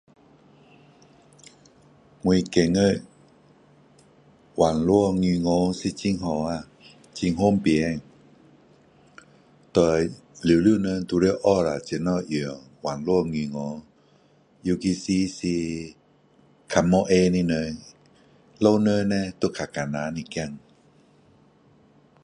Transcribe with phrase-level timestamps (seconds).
[2.25, 3.03] 我觉得
[4.55, 6.67] 网络银行是很好啊，
[7.15, 8.01] 很方便，
[9.71, 10.09] 对
[10.41, 13.83] 全部人都要学一下怎样用网络银行，
[14.63, 15.93] 尤其是，是
[16.67, 17.77] 较没空的人，
[18.57, 20.57] 老人呢就困难一点。